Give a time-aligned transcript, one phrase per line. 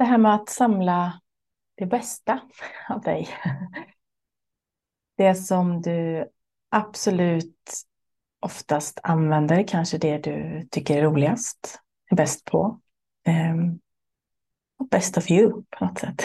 [0.00, 1.20] det här med att samla
[1.74, 2.40] det bästa
[2.88, 3.28] av dig.
[5.16, 6.28] Det som du
[6.70, 7.72] absolut
[8.40, 12.80] oftast använder, kanske det du tycker är roligast, är bäst på.
[13.26, 13.78] Ehm,
[14.78, 16.22] och best of you på något sätt.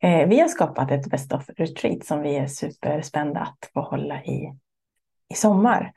[0.00, 4.24] Eh, vi har skapat ett best of retreat som vi är superspända att få hålla
[4.24, 4.58] i,
[5.28, 5.92] i sommar.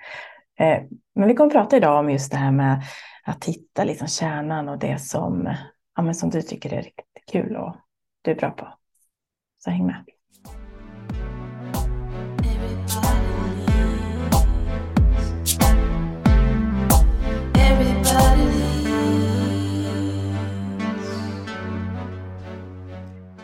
[0.59, 0.83] Eh,
[1.15, 2.83] men vi kommer att prata idag om just det här med
[3.23, 5.55] att hitta liksom kärnan och det som,
[5.97, 7.75] ja, men som du tycker är riktigt kul och
[8.21, 8.67] du är bra på.
[9.57, 10.03] Så häng med.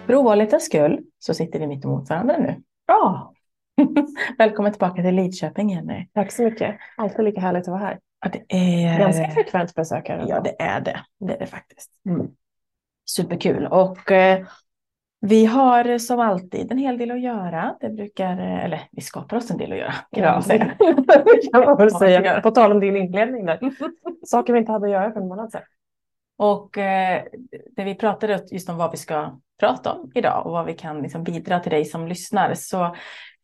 [0.06, 2.64] För ovanlighetens skull så sitter vi mitt emot varandra nu.
[2.86, 3.34] Ja.
[4.38, 6.08] Välkommen tillbaka till Lidköping Jenny.
[6.14, 6.76] Tack så mycket.
[6.98, 8.00] Alltid lika härligt att vara här.
[8.20, 9.00] Ja, det är...
[9.00, 10.26] Ganska frekvent besökare.
[10.28, 11.06] Ja, det är det.
[11.20, 11.92] Det är det faktiskt.
[12.10, 12.28] Mm.
[13.06, 13.66] Superkul.
[13.66, 14.46] Och eh,
[15.26, 17.76] vi har som alltid en hel del att göra.
[17.80, 19.94] Det brukar, eh, eller vi skapar oss en del att göra.
[20.12, 20.76] Kan ja, säga.
[21.78, 22.42] kan säga.
[22.42, 23.60] På tal om din inledning där.
[24.26, 25.62] Saker vi inte hade att göra för en månad sedan.
[26.38, 27.24] Och eh,
[27.76, 31.02] det vi pratade just om vad vi ska prata om idag och vad vi kan
[31.02, 32.96] liksom bidra till dig som lyssnar så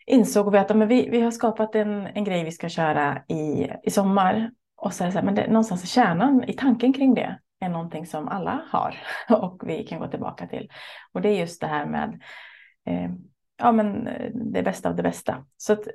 [0.05, 3.67] insåg vi att men vi, vi har skapat en, en grej vi ska köra i,
[3.83, 4.51] i sommar.
[4.75, 7.39] Och så är det så här, men det, någonstans i kärnan i tanken kring det
[7.59, 8.95] är någonting som alla har
[9.29, 10.69] och vi kan gå tillbaka till.
[11.13, 12.21] Och det är just det här med
[12.85, 13.11] eh,
[13.57, 15.45] ja, men eh, det bästa av det bästa.
[15.57, 15.87] Så att,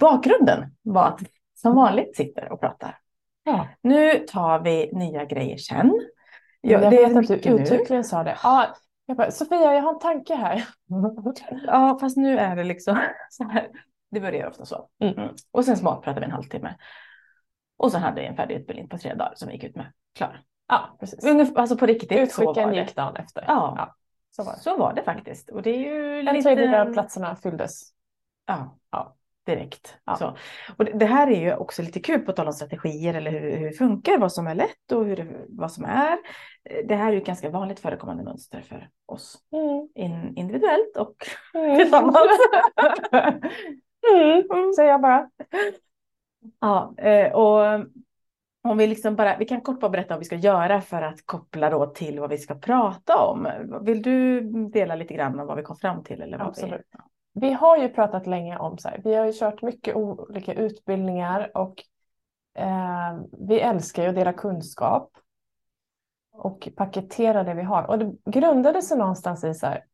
[0.00, 1.20] bakgrunden var att
[1.54, 2.98] som vanligt sitter och pratar.
[3.44, 3.68] Ja.
[3.82, 5.92] Nu tar vi nya grejer sen.
[6.60, 8.36] Ja, jag det vet att du uttryckligen sa det.
[8.42, 10.64] Ja, jag bara, Sofia, jag har en tanke här.
[11.66, 12.98] ja, fast nu är det liksom
[13.30, 13.68] så här.
[14.10, 14.88] Det börjar ofta så.
[15.00, 15.14] Mm.
[15.14, 15.34] mm.
[15.50, 16.76] Och sen smakpratade vi en halvtimme.
[17.76, 19.92] Och sen hade jag en färdig utbildning på tre dagar som vi gick ut med.
[20.14, 20.42] Klar.
[20.68, 21.24] Ja, precis.
[21.56, 22.12] alltså på riktigt.
[22.12, 23.44] Utskicken gick dagen efter.
[23.46, 23.94] Ja, ja,
[24.30, 24.58] så, var det.
[24.58, 25.50] så var det faktiskt.
[25.50, 26.42] Och det är ju en lite...
[26.42, 27.82] tredjedel av platserna fylldes.
[28.46, 29.96] Ja, ja direkt.
[30.04, 30.16] Ja.
[30.16, 30.36] Så.
[30.78, 33.66] Och det, här är ju också lite kul på tal om strategier eller hur, hur
[33.66, 36.18] det funkar, vad som är lätt och hur det, vad som är.
[36.88, 39.88] Det här är ju ett ganska vanligt förekommande mönster för oss mm.
[39.94, 41.78] In, individuellt och mm.
[41.78, 42.16] tillsammans.
[44.12, 45.30] mm, säger jag bara.
[46.60, 47.86] Ja, eh, och
[48.66, 51.26] om vi liksom bara, vi kan kort bara berätta vad vi ska göra för att
[51.26, 53.48] koppla då till vad vi ska prata om.
[53.82, 56.22] Vill du dela lite grann om vad vi kom fram till?
[56.22, 56.80] Eller vad Absolut.
[57.32, 60.54] Vi, vi har ju pratat länge om så här, vi har ju kört mycket olika
[60.54, 61.82] utbildningar och
[62.54, 63.18] eh,
[63.48, 65.10] vi älskar ju att dela kunskap
[66.32, 67.82] och paketera det vi har.
[67.82, 69.84] Och det grundade sig någonstans i så här,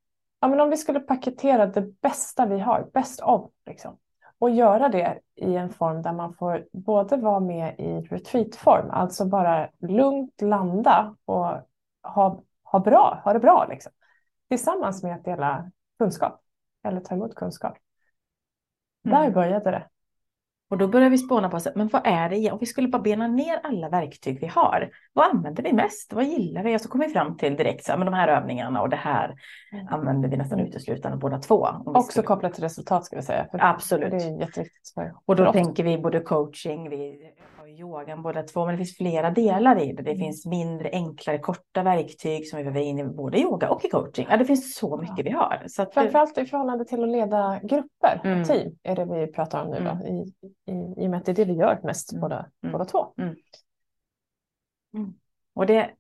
[0.40, 3.96] ja men om vi skulle paketera det bästa vi har, best of, liksom,
[4.42, 9.24] och göra det i en form där man får både vara med i retreatform, alltså
[9.24, 11.46] bara lugnt landa och
[12.02, 13.92] ha, ha, bra, ha det bra, liksom,
[14.48, 16.40] tillsammans med att dela kunskap
[16.84, 17.76] eller ta emot kunskap.
[19.04, 19.20] Mm.
[19.20, 19.88] Där började det.
[20.72, 23.26] Och då börjar vi spåna på, men vad är det, om vi skulle bara bena
[23.26, 26.76] ner alla verktyg vi har, vad använder vi mest, vad gillar vi?
[26.76, 29.34] Och så kommer vi fram till direkt, så men de här övningarna och det här
[29.72, 29.88] mm.
[29.88, 31.68] använder vi nästan uteslutande båda två.
[31.84, 32.26] Också skulle...
[32.26, 33.46] kopplat till resultat ska vi säga.
[33.52, 34.10] Absolut.
[34.10, 34.94] Det är jätteviktigt.
[35.24, 37.32] Och då tänker vi både coaching, vi
[37.68, 40.02] yogan båda två, men det finns flera delar i det.
[40.02, 40.18] Det mm.
[40.18, 44.26] finns mindre, enklare, korta verktyg som vi behöver in i både yoga och i coaching.
[44.30, 45.24] Ja, det finns så mycket ja.
[45.24, 45.62] vi har.
[45.68, 48.44] Så att Framförallt i förhållande till att leda grupper, mm.
[48.44, 49.98] team, är det vi pratar om nu mm.
[49.98, 50.32] då, i,
[50.72, 52.20] i, i och med att det är det vi gör mest mm.
[52.20, 52.72] båda, mm.
[52.72, 53.14] båda två.
[53.18, 53.34] Mm.
[55.54, 55.90] Och det,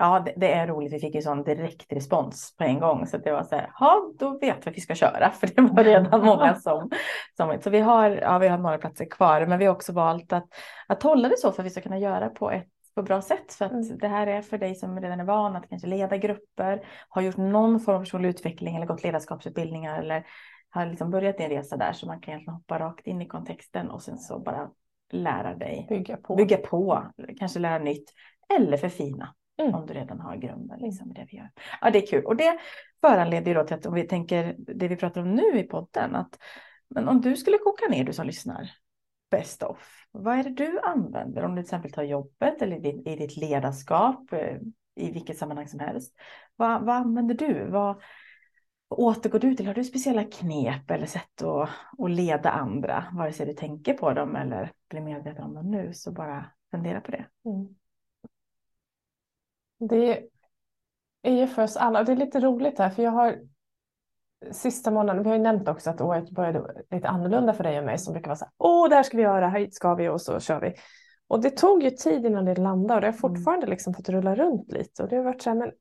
[0.00, 0.92] Ja, det, det, är roligt.
[0.92, 3.06] Vi fick ju sån direkt respons på en gång.
[3.06, 5.30] Så det var så här, ja, då vet vi att vi ska köra.
[5.40, 6.90] För det var redan många som...
[7.36, 9.46] som så vi har, ja, vi har några platser kvar.
[9.46, 10.46] Men vi har också valt att,
[10.86, 13.52] att hålla det så för att vi ska kunna göra på ett på bra sätt.
[13.52, 13.98] För att mm.
[13.98, 17.36] det här är för dig som redan är van att kanske leda grupper, har gjort
[17.36, 20.26] någon form av personlig utveckling eller gått ledarskapsutbildningar eller
[20.70, 23.90] har liksom börjat en resa där så man kan egentligen hoppa rakt in i kontexten
[23.90, 24.70] och sen så bara
[25.12, 25.86] lära dig.
[25.88, 26.36] Bygga på.
[26.36, 27.04] Bygga på,
[27.38, 28.12] kanske lära nytt
[28.58, 29.34] eller förfina.
[29.58, 29.74] Mm.
[29.74, 31.50] Om du redan har grunden liksom, det vi gör.
[31.80, 32.24] Ja, det är kul.
[32.24, 32.58] Och det
[33.00, 36.14] föranleder ju då till att om vi tänker det vi pratar om nu i podden.
[36.14, 36.38] Att,
[36.88, 38.70] men om du skulle koka ner, du som lyssnar,
[39.30, 40.06] best of.
[40.10, 43.16] Vad är det du använder om du till exempel tar jobbet eller i ditt, i
[43.16, 44.56] ditt ledarskap, eh,
[44.98, 46.14] i vilket sammanhang som helst.
[46.56, 47.70] Vad, vad använder du?
[47.70, 48.02] Vad,
[48.88, 49.66] vad återgår du till?
[49.66, 53.04] Har du speciella knep eller sätt att, att leda andra?
[53.12, 57.00] Vare sig du tänker på dem eller blir medveten om dem nu, så bara fundera
[57.00, 57.26] på det.
[57.44, 57.68] Mm.
[59.78, 60.28] Det
[61.22, 63.38] är ju för oss alla, det är lite roligt här för jag har
[64.52, 67.84] sista månaden, vi har ju nämnt också att året började lite annorlunda för dig och
[67.84, 70.08] mig som brukar vara så här, åh, det här ska vi göra, hit ska vi
[70.08, 70.74] och så kör vi.
[71.28, 73.20] Och det tog ju tid innan det landade och det har mm.
[73.20, 75.02] fortfarande liksom fått rulla runt lite.
[75.02, 75.72] Och det har varit så här, men,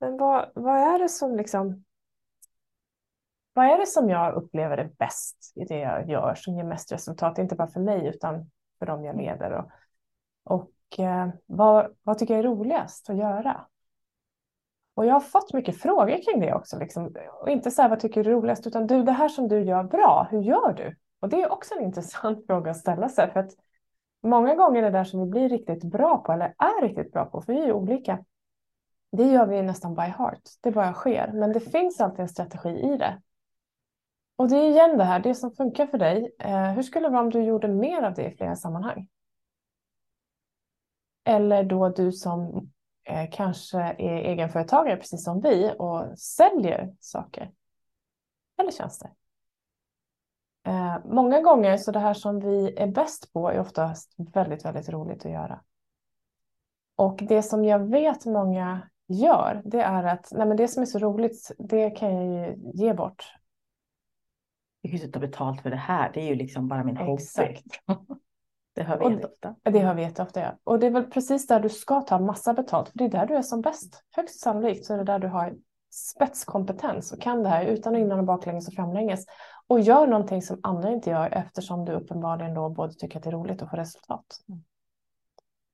[0.00, 1.84] men vad, vad är det som liksom
[3.52, 6.92] vad är det som jag upplever är bäst i det jag gör som ger mest
[6.92, 7.38] resultat?
[7.38, 9.50] Inte bara för mig utan för dem jag leder.
[9.52, 9.70] Och,
[10.44, 13.66] och Eh, vad, vad tycker jag är roligast att göra?
[14.94, 16.78] Och jag har fått mycket frågor kring det också.
[16.78, 17.14] Liksom.
[17.40, 19.60] Och inte så här, vad tycker du är roligast, utan du, det här som du
[19.60, 20.96] gör bra, hur gör du?
[21.20, 23.30] Och det är också en intressant fråga att ställa sig.
[23.32, 23.50] För att
[24.22, 27.40] många gånger det där som vi blir riktigt bra på, eller är riktigt bra på,
[27.40, 28.24] för vi är ju olika.
[29.12, 31.30] Det gör vi nästan by heart, det bara sker.
[31.34, 33.20] Men det finns alltid en strategi i det.
[34.36, 36.34] Och det är igen det här, det som funkar för dig.
[36.38, 39.08] Eh, hur skulle det vara om du gjorde mer av det i flera sammanhang?
[41.26, 42.70] Eller då du som
[43.04, 47.52] eh, kanske är egenföretagare precis som vi och säljer saker
[48.58, 49.10] eller tjänster.
[50.66, 54.88] Eh, många gånger så det här som vi är bäst på är oftast väldigt, väldigt
[54.88, 55.60] roligt att göra.
[56.96, 60.86] Och det som jag vet många gör, det är att nej men det som är
[60.86, 63.24] så roligt, det kan jag ju ge bort.
[64.80, 67.22] Jag kan ju ta betalt för det här, det är ju liksom bara min hobby.
[68.76, 69.54] Det hör vi jätteofta.
[69.62, 70.58] Det hör vi jätteofta, ja.
[70.64, 73.26] Och det är väl precis där du ska ta massa betalt, för det är där
[73.26, 74.02] du är som bäst.
[74.16, 75.54] Högst sannolikt så är det där du har
[75.90, 79.26] spetskompetens och kan det här utan och innan och baklänges och framlänges.
[79.66, 83.30] Och gör någonting som andra inte gör eftersom du uppenbarligen då både tycker att det
[83.30, 84.24] är roligt och får resultat.
[84.48, 84.64] Mm.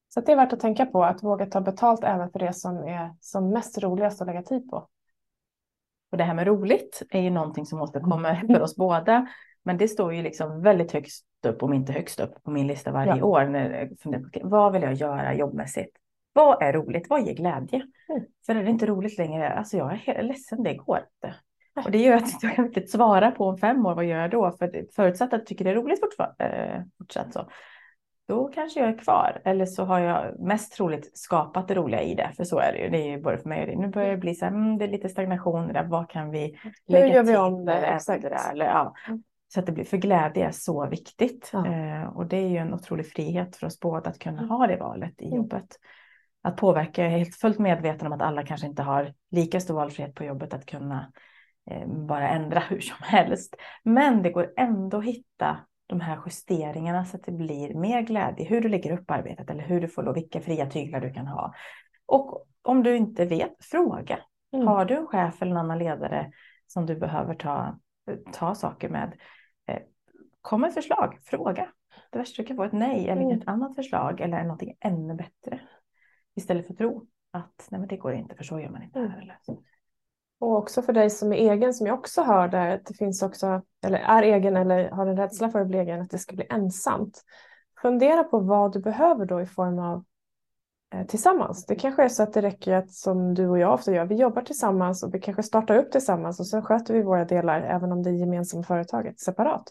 [0.09, 2.77] Så det är värt att tänka på att våga ta betalt även för det som
[2.77, 4.89] är som mest roligast att lägga tid på.
[6.11, 9.27] Och det här med roligt är ju någonting som återkommer för oss båda.
[9.65, 12.93] Men det står ju liksom väldigt högst upp, om inte högst upp på min lista
[12.93, 13.25] varje ja.
[13.25, 13.45] år.
[13.45, 15.97] När jag vad vill jag göra jobbmässigt?
[16.33, 17.11] Vad är roligt?
[17.11, 17.83] Vad ger glädje?
[18.09, 18.25] Mm.
[18.47, 21.35] För är det inte roligt längre, alltså jag är ledsen, det går inte.
[21.85, 24.31] Och det gör att jag kan inte svara på om fem år, vad gör jag
[24.31, 24.51] då?
[24.51, 26.01] För förutsatt att jag tycker det är roligt
[26.39, 27.49] eh, fortsatt så,
[28.29, 29.43] då kanske jag är kvar.
[29.45, 32.31] Eller så har jag mest troligt skapat det roliga i det.
[32.37, 32.89] För så är det ju.
[32.89, 33.77] Det är ju både för mig och dig.
[33.77, 35.85] Nu börjar det bli så här, mm, det är lite stagnation där.
[35.85, 37.87] Vad kan vi lägga Hur gör vi om det?
[37.87, 38.25] Exakt.
[38.25, 38.95] Eller, ja.
[39.55, 41.51] Så att det blir, för glädje är så viktigt.
[41.53, 41.67] Ja.
[41.67, 44.77] Eh, och det är ju en otrolig frihet för oss båda att kunna ha det
[44.77, 45.37] valet i mm.
[45.37, 45.79] jobbet.
[46.43, 49.75] Att påverka, jag är helt fullt medveten om att alla kanske inte har lika stor
[49.75, 51.13] valfrihet på jobbet att kunna
[51.71, 53.57] eh, bara ändra hur som helst.
[53.83, 58.45] Men det går ändå att hitta de här justeringarna så att det blir mer glädje.
[58.45, 61.27] Hur du lägger upp arbetet eller hur du får då, vilka fria tyglar du kan
[61.27, 61.55] ha.
[62.07, 64.19] Och om du inte vet, fråga.
[64.53, 64.67] Mm.
[64.67, 66.33] Har du en chef eller en annan ledare
[66.67, 67.79] som du behöver ta,
[68.33, 69.13] ta saker med?
[69.67, 69.79] Eh,
[70.41, 71.73] kom med förslag, fråga.
[72.11, 73.39] Det värsta du kan få ett nej eller mm.
[73.39, 75.61] ett annat förslag eller någonting ännu bättre.
[76.35, 78.99] Istället för att tro att nej men det går inte för så gör man inte
[78.99, 79.07] här.
[79.07, 79.21] Mm.
[79.21, 79.63] Eller så.
[80.39, 83.23] Och också för dig som är egen, som jag också hör där, att det finns
[83.23, 86.37] också, eller är egen eller har en rädsla för att bli egen, att det ska
[86.37, 87.23] bli ensamt.
[87.83, 90.05] Fundera på vad du behöver då i form av
[90.93, 91.67] Eh, tillsammans.
[91.67, 94.15] Det kanske är så att det räcker att som du och jag ofta gör, vi
[94.15, 97.93] jobbar tillsammans och vi kanske startar upp tillsammans och sen sköter vi våra delar även
[97.93, 99.65] om det är gemensamma företaget separat.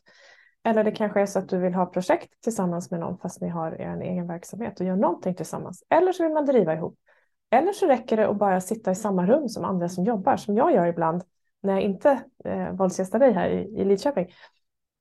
[0.63, 3.49] Eller det kanske är så att du vill ha projekt tillsammans med någon fast ni
[3.49, 5.83] har er egen verksamhet och gör någonting tillsammans.
[5.89, 6.95] Eller så vill man driva ihop.
[7.51, 10.55] Eller så räcker det att bara sitta i samma rum som andra som jobbar, som
[10.55, 11.23] jag gör ibland
[11.63, 14.27] när jag inte eh, våldsgästar dig här i, i Lidköping.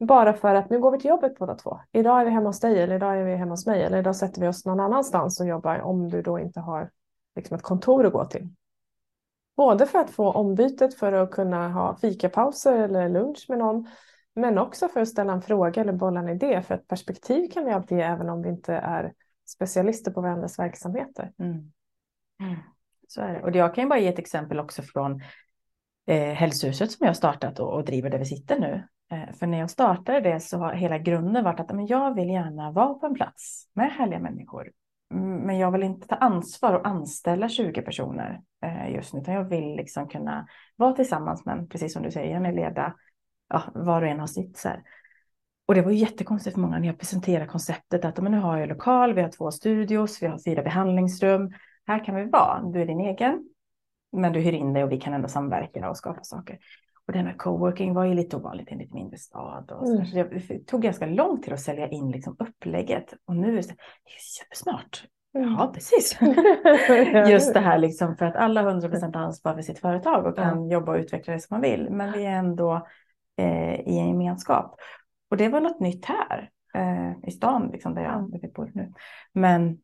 [0.00, 1.80] Bara för att nu går vi till jobbet båda två.
[1.92, 4.16] Idag är vi hemma hos dig eller idag är vi hemma hos mig eller idag
[4.16, 6.90] sätter vi oss någon annanstans och jobbar om du då inte har
[7.36, 8.48] liksom, ett kontor att gå till.
[9.56, 13.88] Både för att få ombytet för att kunna ha fikapauser eller lunch med någon
[14.34, 17.64] men också för att ställa en fråga eller bolla en idé för ett perspektiv kan
[17.64, 19.12] vi alltid ge även om vi inte är
[19.48, 21.32] specialister på varandras verksamheter.
[21.38, 21.72] Mm.
[22.42, 22.56] Mm.
[23.08, 23.42] Så är det.
[23.42, 25.22] Och jag kan ju bara ge ett exempel också från
[26.06, 28.88] eh, hälsohuset som jag startat och, och driver där vi sitter nu.
[29.12, 32.28] Eh, för när jag startade det så har hela grunden varit att men jag vill
[32.28, 34.70] gärna vara på en plats med härliga människor.
[35.14, 39.34] Mm, men jag vill inte ta ansvar och anställa 20 personer eh, just nu, utan
[39.34, 42.94] jag vill liksom kunna vara tillsammans, men precis som du säger, Jenny, leda
[43.48, 44.56] ja, var och en har sitt.
[44.56, 44.82] Så här.
[45.66, 48.68] Och det var jättekonstigt för många när jag presenterade konceptet att men nu har jag
[48.68, 51.52] lokal, vi har två studios, vi har fyra behandlingsrum
[51.90, 53.48] här kan vi vara, du är din egen,
[54.12, 56.58] men du hyr in dig och vi kan ändå samverka och skapa saker.
[57.10, 59.70] Och det med coworking var ju lite ovanligt i en lite mindre stad.
[59.70, 60.06] Och mm.
[60.06, 63.14] så det tog ganska lång tid att sälja in liksom upplägget.
[63.24, 63.74] Och nu är det,
[64.18, 65.04] supersmart.
[65.34, 65.50] Mm.
[65.50, 66.18] Ja, precis.
[67.30, 70.58] Just det här liksom för att alla har 100% ansvar för sitt företag och kan
[70.58, 70.70] mm.
[70.70, 71.90] jobba och utveckla det som man vill.
[71.90, 72.86] Men vi är ändå
[73.36, 74.76] eh, i en gemenskap.
[75.30, 78.92] Och det var något nytt här eh, i stan, liksom, där jag, där bor nu.
[79.32, 79.78] Men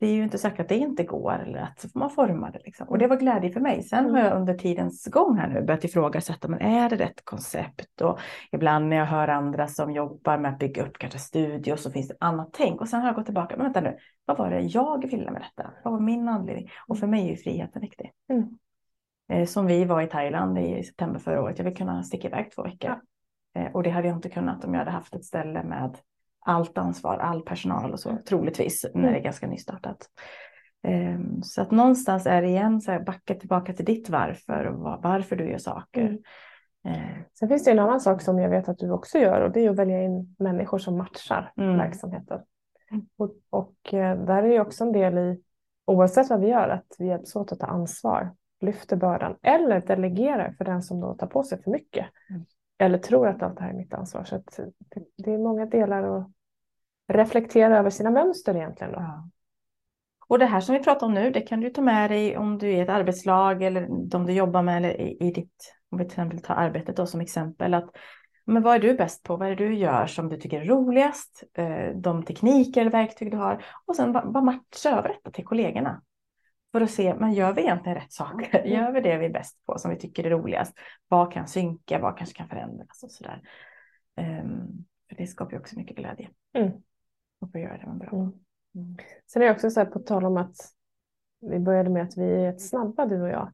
[0.00, 2.60] det är ju inte säkert att det inte går eller att man formar det.
[2.64, 2.88] Liksom.
[2.88, 3.82] Och det var glädje för mig.
[3.82, 8.00] Sen har jag under tidens gång här nu börjat ifrågasätta, men är det rätt koncept?
[8.00, 8.18] Och
[8.52, 12.08] ibland när jag hör andra som jobbar med att bygga upp kanske studio så finns
[12.08, 12.80] det annat tänk.
[12.80, 15.42] Och sen har jag gått tillbaka, men vänta nu, vad var det jag ville med
[15.42, 15.70] detta?
[15.84, 16.70] Vad var min anledning?
[16.86, 18.12] Och för mig är ju friheten viktig.
[18.28, 18.58] Mm.
[19.30, 21.58] Eh, som vi var i Thailand i september förra året.
[21.58, 23.00] Jag vill kunna sticka iväg två veckor.
[23.52, 23.60] Ja.
[23.60, 25.96] Eh, och det hade jag inte kunnat om jag hade haft ett ställe med
[26.40, 30.08] allt ansvar, all personal och så, troligtvis, när det är ganska nystartat.
[30.88, 35.02] Um, så att någonstans är det igen så här, backa tillbaka till ditt varför och
[35.02, 36.18] varför du gör saker.
[36.84, 37.00] Mm.
[37.00, 37.22] Uh.
[37.38, 39.60] Sen finns det en annan sak som jag vet att du också gör och det
[39.60, 41.76] är att välja in människor som matchar mm.
[41.76, 42.40] verksamheten.
[42.90, 43.06] Mm.
[43.16, 45.42] Och, och uh, där är det också en del i,
[45.86, 50.54] oavsett vad vi gör, att vi hjälps åt att ta ansvar, lyfter bördan eller delegerar
[50.58, 52.06] för den som då tar på sig för mycket.
[52.30, 52.44] Mm
[52.80, 54.24] eller tror att allt det här är mitt ansvar.
[54.24, 54.42] Så
[55.16, 56.30] det är många delar att
[57.08, 58.92] reflektera över sina mönster egentligen.
[58.92, 58.98] Då.
[58.98, 59.28] Ja.
[60.28, 62.58] Och det här som vi pratar om nu, det kan du ta med dig om
[62.58, 66.04] du är ett arbetslag eller de du jobbar med eller i, i ditt, om vi
[66.04, 67.74] till exempel tar arbetet då som exempel.
[67.74, 67.90] Att,
[68.44, 69.36] men vad är du bäst på?
[69.36, 71.44] Vad är det du gör som du tycker är roligast?
[71.54, 73.64] Eh, de tekniker eller verktyg du har.
[73.86, 76.02] Och sen bara matcha över detta till kollegorna.
[76.72, 78.58] För att se, men gör vi egentligen rätt saker?
[78.58, 78.72] Mm.
[78.72, 80.78] Gör vi det vi är bäst på som vi tycker är roligast?
[81.08, 81.98] Vad kan synka?
[81.98, 83.42] Vad kanske kan förändras och sådär.
[84.16, 86.30] Um, för det skapar ju också mycket glädje.
[86.52, 86.70] Mm.
[87.40, 88.08] Och få göra det man bra.
[88.08, 88.32] Mm.
[88.74, 88.96] Mm.
[89.26, 90.56] Sen är det också så här på tal om att
[91.40, 93.52] vi började med att vi är snabba du och jag.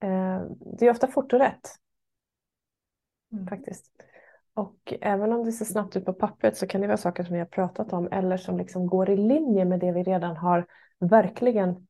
[0.00, 0.42] Eh,
[0.78, 1.68] det är ofta fort och rätt.
[3.32, 3.46] Mm.
[3.46, 3.90] Faktiskt.
[4.54, 7.32] Och även om det ser snabbt ut på pappret så kan det vara saker som
[7.32, 10.66] vi har pratat om eller som liksom går i linje med det vi redan har
[10.98, 11.87] verkligen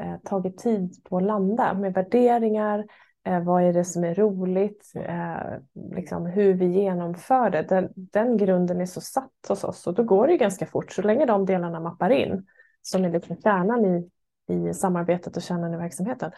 [0.00, 2.86] eh, tagit tid på att landa med värderingar,
[3.26, 5.58] eh, vad är det som är roligt, eh,
[5.96, 7.62] liksom hur vi genomför det.
[7.62, 10.92] Den, den, grunden är så satt hos oss och då går det ju ganska fort.
[10.92, 12.46] Så länge de delarna mappar in,
[12.82, 14.10] som är liksom kärnan i,
[14.52, 16.32] i samarbetet och kärnan i verksamheten,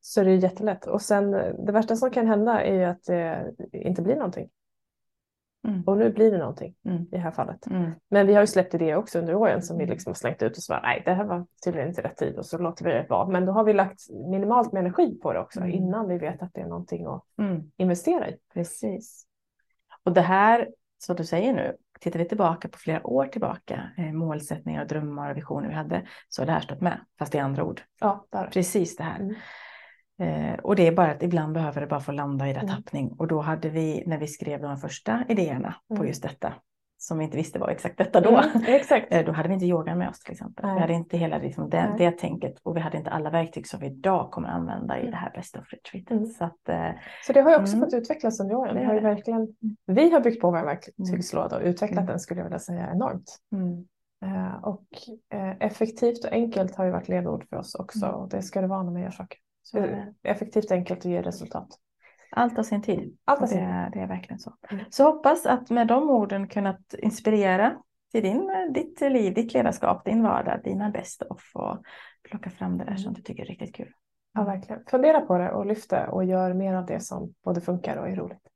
[0.00, 0.86] så är det jättelätt.
[0.86, 1.30] Och sen
[1.66, 4.48] det värsta som kan hända är ju att det inte blir någonting.
[5.68, 5.82] Mm.
[5.86, 7.02] Och nu blir det någonting mm.
[7.02, 7.66] i det här fallet.
[7.66, 7.90] Mm.
[8.10, 10.56] Men vi har ju släppt idéer också under åren som vi liksom har slängt ut
[10.56, 13.06] och så nej det här var tydligen inte rätt tid och så låter vi det
[13.08, 13.28] vara.
[13.28, 15.70] Men då har vi lagt minimalt med energi på det också mm.
[15.70, 17.70] innan vi vet att det är någonting att mm.
[17.76, 18.36] investera i.
[18.54, 19.26] Precis.
[20.04, 24.12] Och det här som du säger nu, tittar vi tillbaka på flera år tillbaka, eh,
[24.12, 27.64] målsättningar, drömmar och visioner vi hade, så har det här stått med, fast i andra
[27.64, 27.82] ord.
[28.00, 28.46] Ja, där.
[28.46, 29.36] Precis det här.
[30.20, 32.76] Eh, och det är bara att ibland behöver det bara få landa i rätt mm.
[32.76, 33.12] tappning.
[33.18, 36.00] Och då hade vi, när vi skrev de första idéerna mm.
[36.00, 36.54] på just detta,
[36.98, 38.30] som vi inte visste var exakt detta då.
[38.30, 39.06] Mm, exakt.
[39.10, 40.66] Eh, då hade vi inte yogan med oss till exempel.
[40.66, 40.74] Nej.
[40.74, 43.80] Vi hade inte hela liksom, det, det tänket och vi hade inte alla verktyg som
[43.80, 45.10] vi idag kommer använda i mm.
[45.10, 46.10] det här Best of Retreatet.
[46.10, 46.26] Mm.
[46.26, 46.90] Så, att, eh,
[47.26, 47.86] så det har ju också mm.
[47.86, 48.76] fått utvecklas under åren.
[48.78, 49.48] Vi har, verkligen,
[49.86, 53.38] vi har byggt på vår verktygslåda och utvecklat den skulle jag vilja säga enormt.
[54.24, 54.86] Uh, och
[55.34, 58.66] uh, effektivt och enkelt har ju varit ledord för oss också och det ska det
[58.66, 59.38] vara när man gör saker.
[59.72, 61.68] Så är effektivt, enkelt och ger resultat.
[62.30, 63.18] Allt av sin tid.
[63.24, 63.58] Allt av sin.
[63.58, 64.52] Det, det är verkligen så.
[64.70, 64.84] Mm.
[64.90, 67.76] Så hoppas att med de orden kunnat inspirera
[68.12, 71.82] till din, ditt liv, ditt ledarskap, din vardag, dina bästa och få
[72.22, 73.92] plocka fram det där som du tycker är riktigt kul.
[74.34, 74.82] Ja, verkligen.
[74.90, 78.08] Fundera på det och lyft det och gör mer av det som både funkar och
[78.08, 78.51] är roligt.